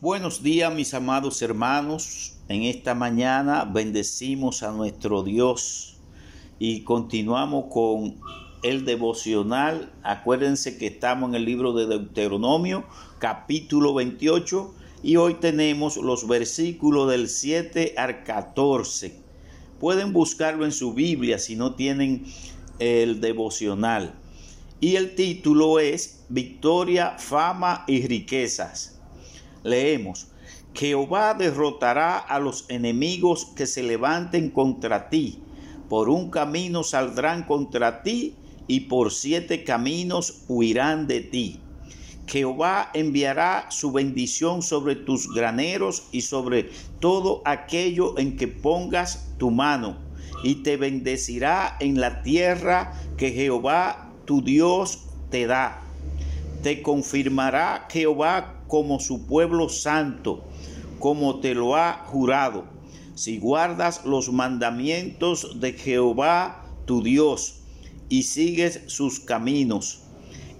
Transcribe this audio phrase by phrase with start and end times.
[0.00, 2.34] Buenos días mis amados hermanos.
[2.48, 5.96] En esta mañana bendecimos a nuestro Dios
[6.60, 8.14] y continuamos con
[8.62, 9.92] el devocional.
[10.04, 12.84] Acuérdense que estamos en el libro de Deuteronomio
[13.18, 14.72] capítulo 28
[15.02, 19.16] y hoy tenemos los versículos del 7 al 14.
[19.80, 22.24] Pueden buscarlo en su Biblia si no tienen
[22.78, 24.14] el devocional.
[24.80, 28.97] Y el título es Victoria, fama y riquezas
[29.62, 30.28] leemos,
[30.74, 35.40] Jehová derrotará a los enemigos que se levanten contra ti.
[35.88, 41.60] Por un camino saldrán contra ti y por siete caminos huirán de ti.
[42.28, 46.70] Jehová enviará su bendición sobre tus graneros y sobre
[47.00, 49.96] todo aquello en que pongas tu mano,
[50.44, 55.80] y te bendecirá en la tierra que Jehová tu Dios te da.
[56.62, 60.44] Te confirmará Jehová como su pueblo santo,
[61.00, 62.64] como te lo ha jurado,
[63.14, 67.56] si guardas los mandamientos de Jehová tu Dios
[68.08, 70.02] y sigues sus caminos.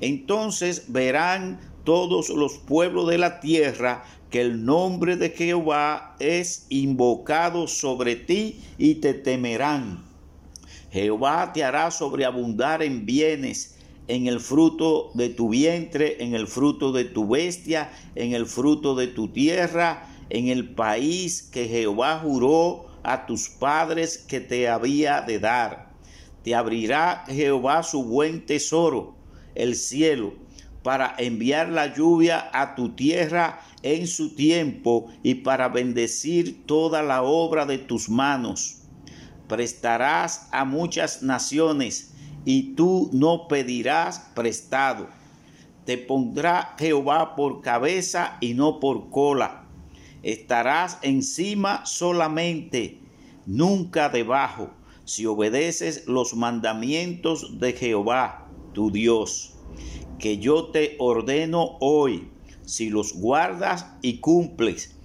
[0.01, 7.67] Entonces verán todos los pueblos de la tierra que el nombre de Jehová es invocado
[7.67, 10.05] sobre ti y te temerán.
[10.91, 13.78] Jehová te hará sobreabundar en bienes
[14.09, 18.95] en el fruto de tu vientre, en el fruto de tu bestia, en el fruto
[18.95, 25.21] de tu tierra, en el país que Jehová juró a tus padres que te había
[25.21, 25.93] de dar.
[26.43, 29.15] Te abrirá Jehová su buen tesoro,
[29.55, 30.35] el cielo,
[30.83, 37.23] para enviar la lluvia a tu tierra en su tiempo y para bendecir toda la
[37.23, 38.77] obra de tus manos.
[39.49, 42.15] Prestarás a muchas naciones
[42.49, 45.07] y tú no pedirás prestado.
[45.85, 49.67] Te pondrá Jehová por cabeza y no por cola.
[50.23, 53.03] Estarás encima solamente,
[53.45, 54.71] nunca debajo,
[55.05, 59.53] si obedeces los mandamientos de Jehová, tu Dios,
[60.19, 62.31] que yo te ordeno hoy,
[62.65, 64.97] si los guardas y cumples,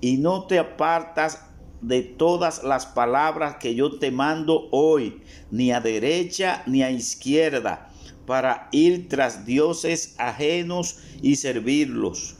[0.00, 1.44] y no te apartas
[1.86, 7.90] de todas las palabras que yo te mando hoy, ni a derecha ni a izquierda,
[8.26, 12.38] para ir tras dioses ajenos y servirlos.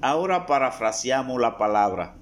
[0.00, 2.16] Ahora parafraseamos la palabra.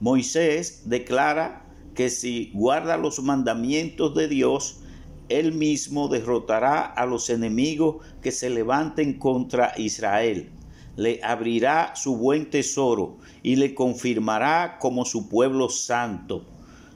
[0.00, 4.80] Moisés declara que si guarda los mandamientos de Dios,
[5.28, 10.55] él mismo derrotará a los enemigos que se levanten contra Israel
[10.96, 16.44] le abrirá su buen tesoro y le confirmará como su pueblo santo,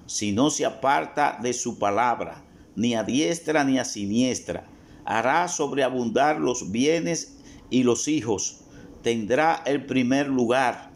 [0.07, 2.43] si no se aparta de su palabra,
[2.75, 4.67] ni a diestra ni a siniestra.
[5.05, 8.63] Hará sobreabundar los bienes y los hijos,
[9.03, 10.91] tendrá el primer lugar,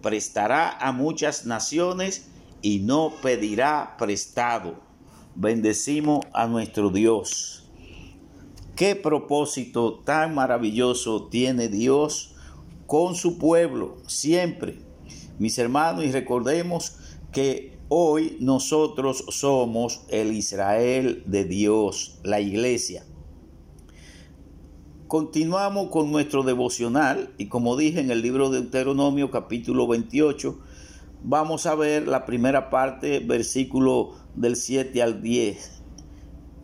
[0.00, 2.28] prestará a muchas naciones
[2.62, 4.80] y no pedirá prestado.
[5.34, 7.68] Bendecimos a nuestro Dios.
[8.76, 12.33] Qué propósito tan maravilloso tiene Dios
[12.86, 14.78] con su pueblo siempre.
[15.38, 16.96] Mis hermanos, y recordemos
[17.32, 23.04] que hoy nosotros somos el Israel de Dios, la iglesia.
[25.08, 30.58] Continuamos con nuestro devocional y como dije en el libro de Deuteronomio capítulo 28,
[31.22, 35.82] vamos a ver la primera parte, versículo del 7 al 10,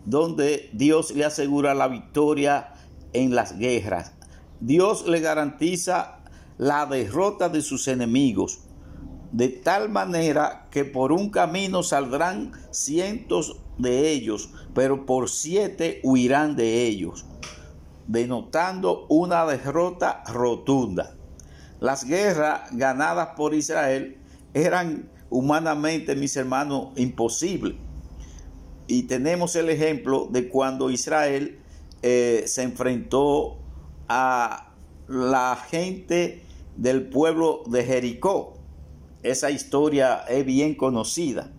[0.04, 2.72] donde Dios le asegura la victoria
[3.12, 4.19] en las guerras
[4.60, 6.20] Dios le garantiza
[6.58, 8.60] la derrota de sus enemigos,
[9.32, 16.56] de tal manera que por un camino saldrán cientos de ellos, pero por siete huirán
[16.56, 17.24] de ellos,
[18.06, 21.14] denotando una derrota rotunda.
[21.80, 24.18] Las guerras ganadas por Israel
[24.52, 27.76] eran humanamente, mis hermanos, imposibles.
[28.86, 31.58] Y tenemos el ejemplo de cuando Israel
[32.02, 33.59] eh, se enfrentó
[34.12, 34.66] a
[35.06, 36.42] la gente
[36.76, 38.54] del pueblo de Jericó.
[39.22, 41.52] Esa historia es bien conocida.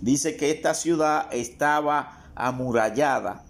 [0.00, 3.44] Dice que esta ciudad estaba amurallada,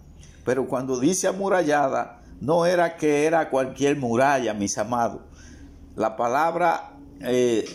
[0.45, 5.21] pero cuando dice amurallada, no era que era cualquier muralla, mis amados.
[5.95, 7.65] La palabra, eh,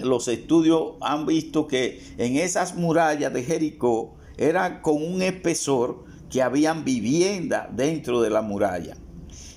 [0.00, 6.42] los estudios han visto que en esas murallas de Jericó era con un espesor que
[6.42, 8.96] habían vivienda dentro de la muralla.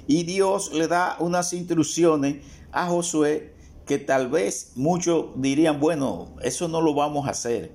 [0.09, 2.37] Y Dios le da unas instrucciones
[2.71, 3.53] a Josué
[3.85, 7.71] que tal vez muchos dirían, bueno, eso no lo vamos a hacer.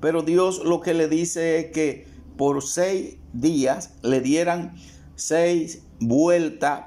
[0.00, 4.74] Pero Dios lo que le dice es que por seis días le dieran
[5.14, 6.86] seis vueltas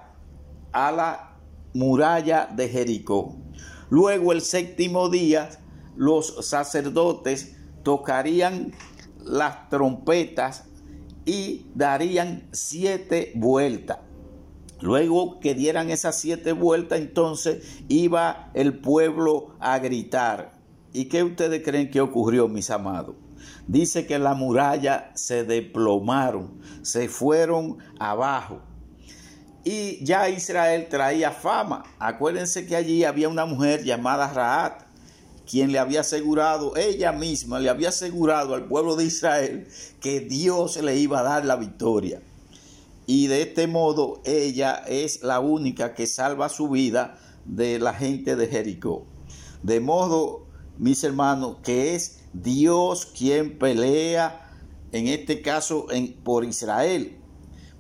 [0.74, 1.38] a la
[1.74, 3.38] muralla de Jericó.
[3.90, 5.50] Luego el séptimo día
[5.96, 8.74] los sacerdotes tocarían
[9.24, 10.66] las trompetas
[11.26, 14.09] y darían siete vueltas.
[14.82, 20.54] Luego que dieran esas siete vueltas, entonces iba el pueblo a gritar.
[20.94, 23.16] ¿Y qué ustedes creen que ocurrió, mis amados?
[23.68, 28.62] Dice que la muralla se desplomaron, se fueron abajo.
[29.64, 31.84] Y ya Israel traía fama.
[32.00, 34.84] Acuérdense que allí había una mujer llamada Raat,
[35.50, 39.68] quien le había asegurado, ella misma le había asegurado al pueblo de Israel
[40.00, 42.22] que Dios le iba a dar la victoria.
[43.12, 48.36] Y de este modo ella es la única que salva su vida de la gente
[48.36, 49.08] de Jericó.
[49.64, 50.46] De modo,
[50.78, 54.54] mis hermanos, que es Dios quien pelea,
[54.92, 57.18] en este caso en, por Israel.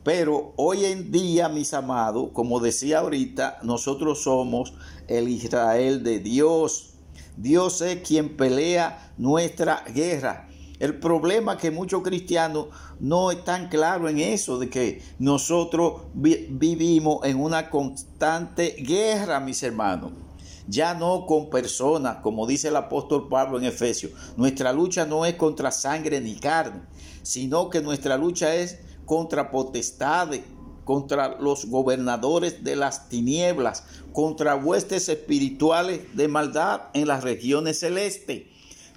[0.04, 4.74] Pero hoy en día, mis amados, como decía ahorita, nosotros somos
[5.08, 6.96] el Israel de Dios.
[7.38, 10.49] Dios es quien pelea nuestra guerra.
[10.80, 12.68] El problema es que muchos cristianos
[13.02, 20.14] no están claros en eso, de que nosotros vivimos en una constante guerra, mis hermanos.
[20.68, 24.14] Ya no con personas, como dice el apóstol Pablo en Efesios.
[24.38, 26.84] Nuestra lucha no es contra sangre ni carne,
[27.24, 30.42] sino que nuestra lucha es contra potestades,
[30.86, 33.84] contra los gobernadores de las tinieblas,
[34.14, 38.44] contra huestes espirituales de maldad en las regiones celestes.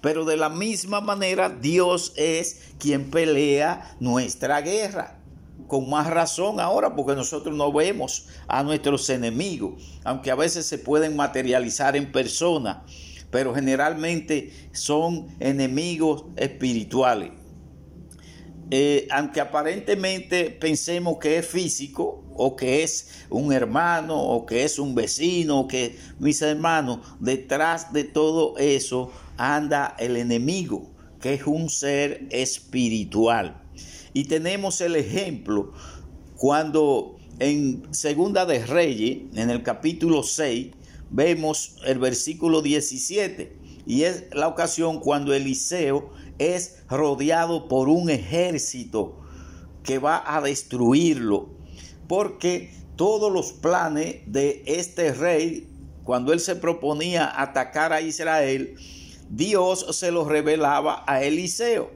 [0.02, 5.18] Pero de la misma manera Dios es quien pelea nuestra guerra.
[5.68, 10.76] Con más razón ahora porque nosotros no vemos a nuestros enemigos, aunque a veces se
[10.76, 12.84] pueden materializar en persona,
[13.30, 17.30] pero generalmente son enemigos espirituales.
[18.74, 24.78] Eh, aunque aparentemente pensemos que es físico o que es un hermano o que es
[24.78, 31.46] un vecino, o que mis hermanos, detrás de todo eso anda el enemigo, que es
[31.46, 33.60] un ser espiritual.
[34.12, 35.72] Y tenemos el ejemplo
[36.36, 40.68] cuando en Segunda de Reyes, en el capítulo 6,
[41.10, 49.18] vemos el versículo 17, y es la ocasión cuando Eliseo es rodeado por un ejército
[49.82, 51.48] que va a destruirlo,
[52.06, 55.68] porque todos los planes de este rey,
[56.04, 58.76] cuando él se proponía atacar a Israel,
[59.34, 61.90] Dios se los revelaba a Eliseo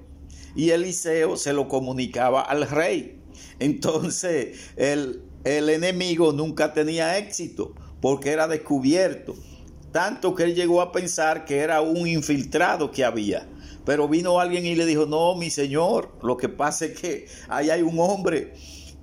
[0.54, 3.20] y Eliseo se lo comunicaba al rey.
[3.58, 9.34] Entonces el, el enemigo nunca tenía éxito porque era descubierto.
[9.92, 13.46] Tanto que él llegó a pensar que era un infiltrado que había.
[13.84, 17.68] Pero vino alguien y le dijo, no, mi señor, lo que pasa es que ahí
[17.68, 18.54] hay un hombre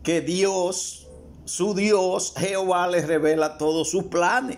[0.02, 1.08] que Dios,
[1.46, 4.58] su Dios, Jehová, le revela todos sus planes.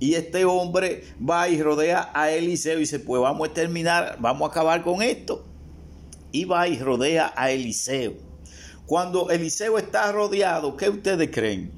[0.00, 4.48] Y este hombre va y rodea a Eliseo y dice, pues vamos a terminar, vamos
[4.48, 5.44] a acabar con esto.
[6.30, 8.14] Y va y rodea a Eliseo.
[8.86, 11.72] Cuando Eliseo está rodeado, ¿qué ustedes creen?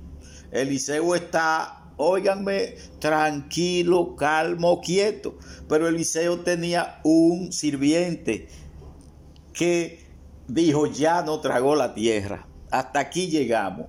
[0.52, 5.36] Eliseo está óiganme, tranquilo, calmo, quieto.
[5.68, 8.48] Pero Eliseo tenía un sirviente
[9.52, 10.04] que
[10.48, 13.86] dijo, ya no tragó la tierra, hasta aquí llegamos.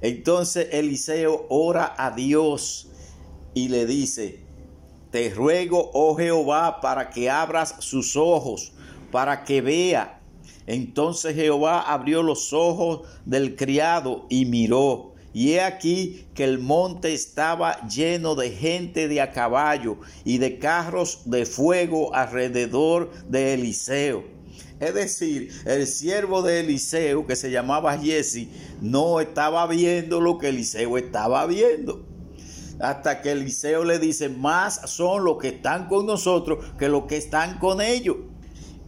[0.00, 2.88] Entonces Eliseo ora a Dios
[3.54, 4.40] y le dice,
[5.10, 8.72] te ruego, oh Jehová, para que abras sus ojos,
[9.10, 10.20] para que vea.
[10.66, 17.14] Entonces Jehová abrió los ojos del criado y miró y he aquí que el monte
[17.14, 24.24] estaba lleno de gente de a caballo y de carros de fuego alrededor de Eliseo.
[24.78, 28.48] Es decir, el siervo de Eliseo, que se llamaba Jesse,
[28.80, 32.04] no estaba viendo lo que Eliseo estaba viendo.
[32.82, 37.16] Hasta que Eliseo le dice, más son los que están con nosotros que los que
[37.16, 38.16] están con ellos.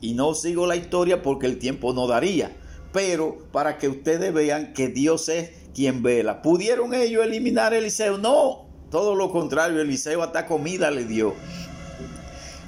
[0.00, 2.56] Y no sigo la historia porque el tiempo no daría.
[2.92, 6.42] Pero para que ustedes vean que Dios es quien vela.
[6.42, 8.18] ¿Pudieron ellos eliminar a Eliseo?
[8.18, 11.32] No, todo lo contrario, Eliseo hasta comida le dio.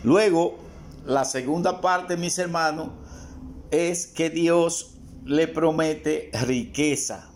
[0.04, 0.58] Luego,
[1.04, 2.90] la segunda parte, mis hermanos,
[3.72, 7.32] es que Dios le promete riqueza.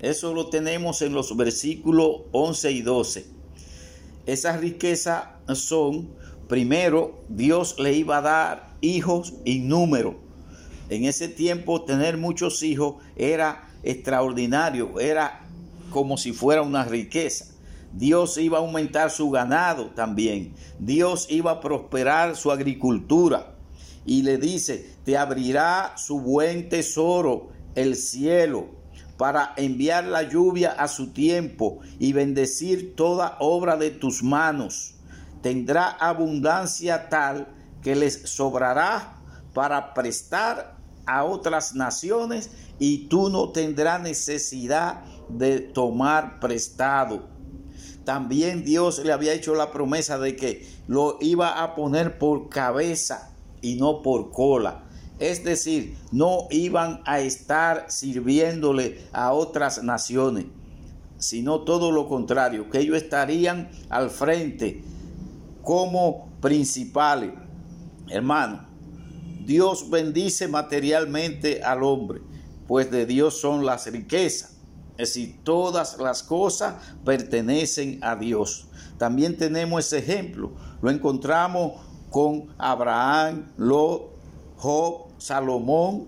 [0.00, 3.26] Eso lo tenemos en los versículos 11 y 12.
[4.26, 5.24] Esas riquezas
[5.54, 6.08] son,
[6.48, 10.16] primero, Dios le iba a dar hijos y número.
[10.90, 15.46] En ese tiempo tener muchos hijos era extraordinario, era
[15.90, 17.46] como si fuera una riqueza.
[17.92, 20.52] Dios iba a aumentar su ganado también.
[20.78, 23.54] Dios iba a prosperar su agricultura.
[24.04, 28.68] Y le dice, te abrirá su buen tesoro, el cielo,
[29.16, 34.94] para enviar la lluvia a su tiempo y bendecir toda obra de tus manos.
[35.42, 37.48] Tendrá abundancia tal
[37.82, 39.18] que les sobrará
[39.52, 47.28] para prestar a otras naciones y tú no tendrás necesidad de tomar prestado.
[48.04, 53.34] También Dios le había hecho la promesa de que lo iba a poner por cabeza
[53.62, 54.84] y no por cola.
[55.18, 60.46] Es decir, no iban a estar sirviéndole a otras naciones,
[61.18, 64.82] sino todo lo contrario, que ellos estarían al frente
[65.62, 67.32] como principales.
[68.08, 68.66] Hermano,
[69.44, 72.20] Dios bendice materialmente al hombre,
[72.66, 74.56] pues de Dios son las riquezas.
[74.96, 78.68] Es decir, todas las cosas pertenecen a Dios.
[78.98, 80.52] También tenemos ese ejemplo.
[80.82, 81.80] Lo encontramos
[82.10, 84.13] con Abraham, Lot,
[84.64, 86.06] Job, Salomón,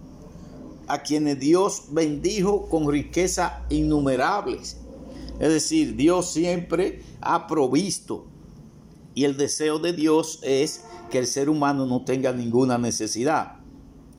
[0.88, 4.78] a quienes Dios bendijo con riquezas innumerables.
[5.38, 8.24] Es decir, Dios siempre ha provisto.
[9.14, 13.56] Y el deseo de Dios es que el ser humano no tenga ninguna necesidad.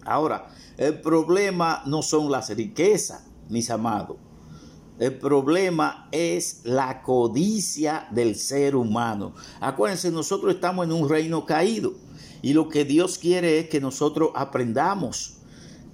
[0.05, 4.17] Ahora, el problema no son las riquezas, mis amados.
[4.99, 9.33] El problema es la codicia del ser humano.
[9.59, 11.93] Acuérdense, nosotros estamos en un reino caído.
[12.41, 15.37] Y lo que Dios quiere es que nosotros aprendamos,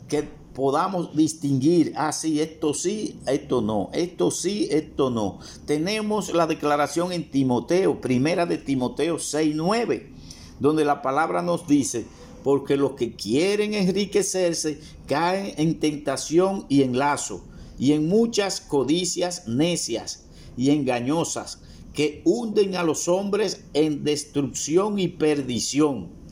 [0.07, 5.39] que podamos distinguir, ah, sí, esto sí, esto no, esto sí, esto no.
[5.65, 10.11] Tenemos la declaración en Timoteo, primera de Timoteo 6, 9,
[10.59, 12.05] donde la palabra nos dice,
[12.43, 17.43] porque los que quieren enriquecerse caen en tentación y en lazo,
[17.79, 21.61] y en muchas codicias necias y engañosas,
[21.93, 26.22] que hunden a los hombres en destrucción y perdición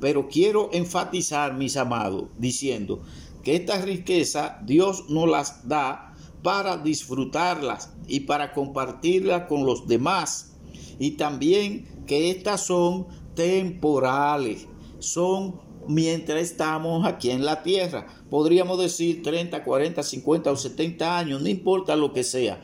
[0.00, 3.02] pero quiero enfatizar, mis amados, diciendo
[3.42, 10.52] que esta riqueza Dios nos las da para disfrutarlas y para compartirlas con los demás.
[10.98, 14.66] Y también que estas son temporales,
[14.98, 18.06] son mientras estamos aquí en la tierra.
[18.28, 22.62] Podríamos decir 30, 40, 50 o 70 años, no importa lo que sea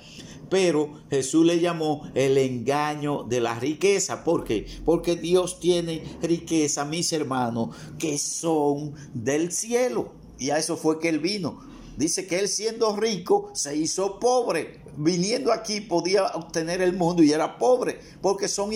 [0.49, 4.25] pero Jesús le llamó el engaño de la riqueza.
[4.25, 4.67] ¿Por qué?
[4.85, 10.13] Porque Dios tiene riqueza, mis hermanos, que son del cielo.
[10.39, 11.61] Y a eso fue que él vino.
[11.97, 14.83] Dice que él siendo rico se hizo pobre.
[14.99, 18.01] Viniendo aquí podía obtener el mundo y era pobre.
[18.21, 18.71] Porque son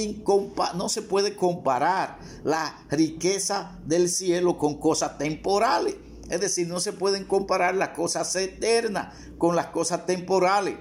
[0.74, 5.96] no se puede comparar la riqueza del cielo con cosas temporales.
[6.30, 10.76] Es decir, no se pueden comparar las cosas eternas con las cosas temporales.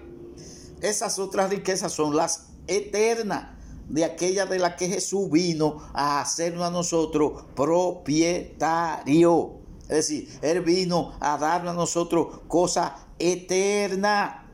[0.81, 3.59] Esas otras riquezas son las eternas,
[3.89, 9.55] de aquella de la que Jesús vino a hacernos a nosotros propietario.
[9.83, 14.45] Es decir, Él vino a darnos a nosotros cosas eternas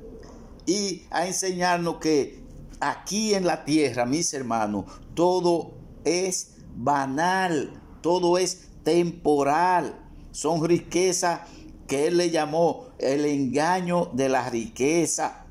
[0.65, 2.41] y a enseñarnos que
[2.79, 5.73] aquí en la tierra, mis hermanos, todo
[6.05, 9.99] es banal, todo es temporal.
[10.31, 11.41] Son riquezas
[11.87, 15.44] que Él le llamó el engaño de la riqueza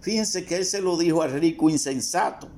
[0.00, 2.48] Fíjense que él se lo dijo al rico insensato.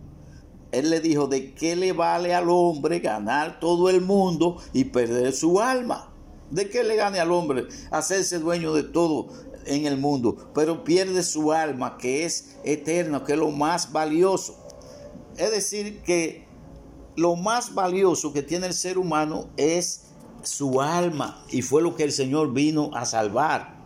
[0.70, 5.32] Él le dijo, ¿de qué le vale al hombre ganar todo el mundo y perder
[5.32, 6.12] su alma?
[6.50, 9.28] ¿De qué le gane al hombre hacerse dueño de todo
[9.66, 14.56] en el mundo, pero pierde su alma, que es eterna, que es lo más valioso?
[15.36, 16.46] Es decir, que
[17.16, 20.04] lo más valioso que tiene el ser humano es
[20.42, 23.77] su alma, y fue lo que el Señor vino a salvar.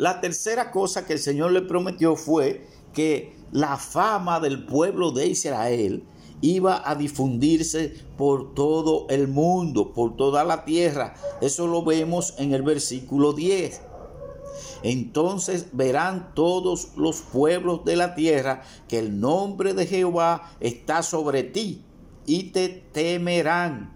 [0.00, 5.26] La tercera cosa que el Señor le prometió fue que la fama del pueblo de
[5.26, 6.04] Israel
[6.40, 11.12] iba a difundirse por todo el mundo, por toda la tierra.
[11.42, 13.82] Eso lo vemos en el versículo 10.
[14.84, 21.42] Entonces verán todos los pueblos de la tierra que el nombre de Jehová está sobre
[21.42, 21.84] ti
[22.24, 23.92] y te temerán.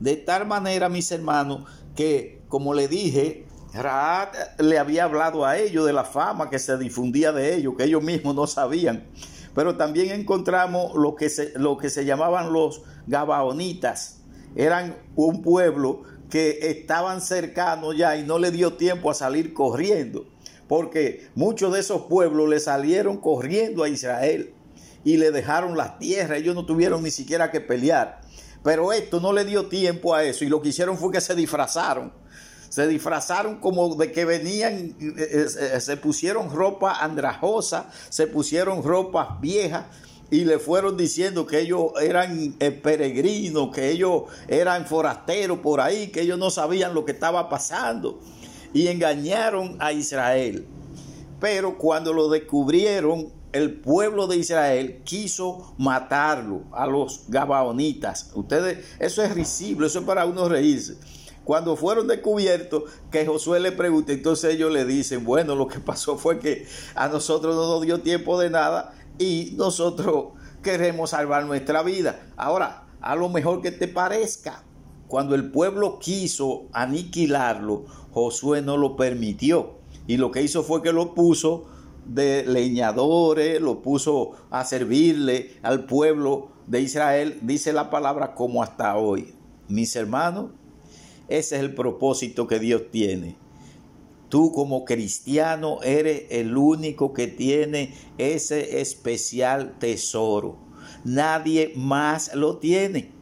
[0.00, 1.62] De tal manera, mis hermanos,
[1.94, 6.76] que como le dije, Raad le había hablado a ellos de la fama que se
[6.78, 9.06] difundía de ellos, que ellos mismos no sabían.
[9.54, 14.20] Pero también encontramos lo que se, lo que se llamaban los Gabaonitas.
[14.54, 20.26] Eran un pueblo que estaban cercanos ya y no le dio tiempo a salir corriendo.
[20.68, 24.52] Porque muchos de esos pueblos le salieron corriendo a Israel
[25.04, 26.36] y le dejaron la tierra.
[26.36, 28.20] Ellos no tuvieron ni siquiera que pelear.
[28.64, 31.34] Pero esto no le dio tiempo a eso y lo que hicieron fue que se
[31.36, 32.12] disfrazaron
[32.68, 38.82] se disfrazaron como de que venían, eh, eh, eh, se pusieron ropa andrajosa, se pusieron
[38.82, 39.86] ropas viejas
[40.30, 46.22] y le fueron diciendo que ellos eran peregrinos, que ellos eran forasteros por ahí, que
[46.22, 48.20] ellos no sabían lo que estaba pasando
[48.72, 50.66] y engañaron a Israel.
[51.40, 58.30] Pero cuando lo descubrieron, el pueblo de Israel quiso matarlo a los gabaonitas.
[58.34, 60.96] Ustedes, eso es risible, eso es para uno reírse.
[61.46, 66.18] Cuando fueron descubiertos, que Josué le pregunta, entonces ellos le dicen, bueno, lo que pasó
[66.18, 71.84] fue que a nosotros no nos dio tiempo de nada y nosotros queremos salvar nuestra
[71.84, 72.32] vida.
[72.36, 74.64] Ahora, a lo mejor que te parezca,
[75.06, 79.76] cuando el pueblo quiso aniquilarlo, Josué no lo permitió.
[80.08, 81.66] Y lo que hizo fue que lo puso
[82.06, 88.96] de leñadores, lo puso a servirle al pueblo de Israel, dice la palabra como hasta
[88.96, 89.32] hoy.
[89.68, 90.50] Mis hermanos,
[91.28, 93.36] ese es el propósito que Dios tiene.
[94.28, 100.58] Tú como cristiano eres el único que tiene ese especial tesoro.
[101.04, 103.12] Nadie más lo tiene.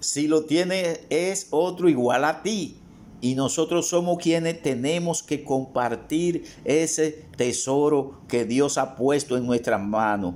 [0.00, 2.78] Si lo tiene es otro igual a ti.
[3.20, 9.80] Y nosotros somos quienes tenemos que compartir ese tesoro que Dios ha puesto en nuestras
[9.80, 10.34] manos.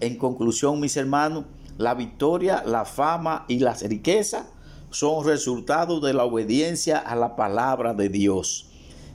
[0.00, 1.44] En conclusión, mis hermanos,
[1.76, 4.46] la victoria, la fama y las riquezas
[4.92, 8.68] son resultados de la obediencia a la palabra de Dios.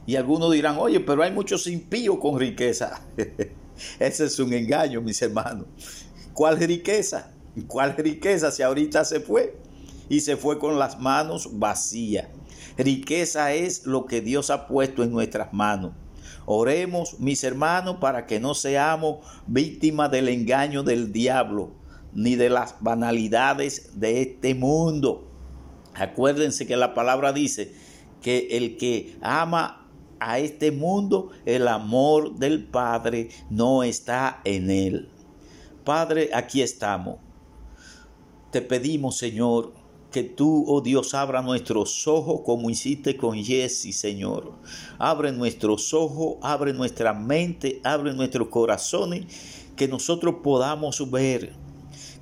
[0.06, 3.02] Y algunos dirán, oye, pero hay muchos impíos con riqueza.
[4.00, 5.68] Ese es un engaño, mis hermanos.
[6.34, 7.32] ¿Cuál riqueza?
[7.68, 9.58] ¿Cuál riqueza si ahorita se fue?
[10.10, 12.28] Y se fue con las manos vacías.
[12.78, 15.94] Riqueza es lo que Dios ha puesto en nuestras manos.
[16.46, 21.72] Oremos, mis hermanos, para que no seamos víctimas del engaño del diablo,
[22.14, 25.27] ni de las banalidades de este mundo.
[25.98, 27.74] Acuérdense que la palabra dice
[28.22, 29.88] que el que ama
[30.20, 35.10] a este mundo, el amor del Padre no está en él.
[35.84, 37.18] Padre, aquí estamos.
[38.52, 39.74] Te pedimos, Señor,
[40.12, 44.54] que tú, oh Dios, abra nuestros ojos como hiciste con Jesse, Señor.
[44.98, 49.26] Abre nuestros ojos, abre nuestra mente, abre nuestros corazones,
[49.76, 51.54] que nosotros podamos ver,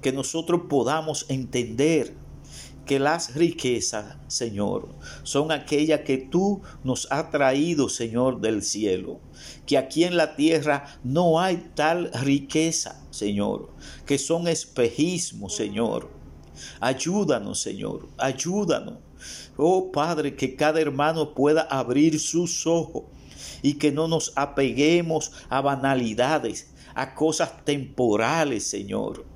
[0.01, 2.13] que nosotros podamos entender
[2.85, 4.89] que las riquezas, Señor,
[5.24, 9.19] son aquellas que tú nos has traído, Señor, del cielo.
[9.65, 13.69] Que aquí en la tierra no hay tal riqueza, Señor,
[14.05, 16.09] que son espejismos, Señor.
[16.79, 19.00] Ayúdanos, Señor, ayúdanos.
[19.57, 23.05] Oh Padre, que cada hermano pueda abrir sus ojos
[23.61, 29.34] y que no nos apeguemos a banalidades, a cosas temporales, Señor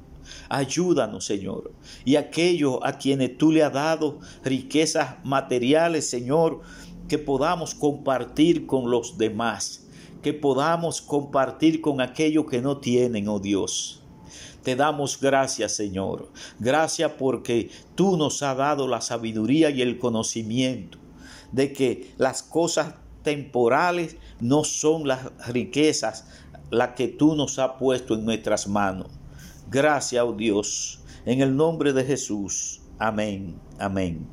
[0.49, 1.71] Ayúdanos, Señor.
[2.05, 6.61] Y aquellos a quienes tú le has dado riquezas materiales, Señor,
[7.07, 9.87] que podamos compartir con los demás,
[10.21, 14.03] que podamos compartir con aquellos que no tienen, oh Dios.
[14.63, 16.31] Te damos gracias, Señor.
[16.59, 20.97] Gracias porque tú nos has dado la sabiduría y el conocimiento
[21.51, 26.25] de que las cosas temporales no son las riquezas
[26.69, 29.07] las que tú nos has puesto en nuestras manos.
[29.71, 32.82] Gracias, oh Dios, en el nombre de Jesús.
[32.97, 34.29] Amén, amén.